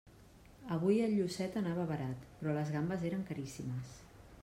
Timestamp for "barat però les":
1.93-2.75